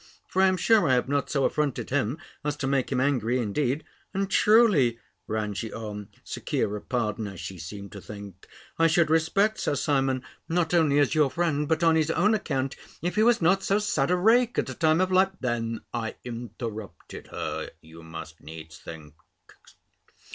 For 0.25 0.41
I 0.41 0.47
am 0.47 0.57
sure, 0.57 0.89
I 0.89 0.95
have 0.95 1.07
not 1.07 1.29
so 1.29 1.45
affronted 1.45 1.91
him 1.91 2.17
as 2.43 2.57
to 2.57 2.65
make 2.65 2.91
him 2.91 2.99
angry 2.99 3.37
indeed. 3.37 3.83
And 4.15 4.31
truly" 4.31 4.97
(ran 5.27 5.53
she 5.53 5.71
on, 5.71 6.09
secure 6.23 6.75
of 6.75 6.89
pardon 6.89 7.27
as 7.27 7.39
she 7.39 7.59
seemed 7.59 7.91
to 7.91 8.01
think), 8.01 8.47
"I 8.79 8.87
should 8.87 9.11
respect 9.11 9.59
Sir 9.59 9.75
Simon 9.75 10.23
not 10.49 10.73
only 10.73 10.97
as 10.97 11.13
your 11.13 11.29
friend, 11.29 11.67
but 11.67 11.83
on 11.83 11.95
his 11.95 12.09
own 12.09 12.33
account, 12.33 12.75
if 13.03 13.13
he 13.13 13.21
was 13.21 13.43
not 13.43 13.61
so 13.61 13.77
sad 13.77 14.09
a 14.09 14.15
rake 14.15 14.57
at 14.57 14.71
a 14.71 14.73
time 14.73 15.01
of 15.01 15.11
life" 15.11 15.33
Then 15.39 15.81
I 15.93 16.15
interrupted 16.25 17.27
her, 17.27 17.69
you 17.79 18.01
must 18.01 18.41
needs 18.41 18.79
think. 18.79 19.13